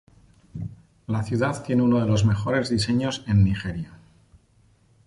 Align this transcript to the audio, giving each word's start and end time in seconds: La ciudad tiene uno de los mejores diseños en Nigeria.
La 1.05 1.21
ciudad 1.21 1.63
tiene 1.63 1.83
uno 1.83 1.99
de 1.99 2.07
los 2.07 2.25
mejores 2.25 2.71
diseños 2.71 3.23
en 3.27 3.43
Nigeria. 3.43 3.93